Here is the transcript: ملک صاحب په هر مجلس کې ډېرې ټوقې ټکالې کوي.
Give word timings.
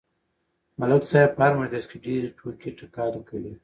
ملک 0.79 1.03
صاحب 1.11 1.31
په 1.37 1.41
هر 1.45 1.53
مجلس 1.61 1.85
کې 1.89 1.97
ډېرې 2.05 2.29
ټوقې 2.37 2.69
ټکالې 2.79 3.21
کوي. 3.29 3.53